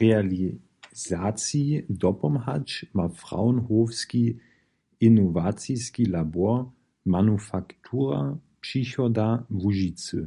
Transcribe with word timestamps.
Realizaciji 0.00 1.82
dopomhać 1.88 2.86
ma 2.96 3.06
Fraunhoferski 3.20 4.24
inowaciski 5.06 6.02
labor 6.14 6.56
"Manufaktura 7.12 8.38
přichoda 8.60 9.46
Łužicy". 9.60 10.20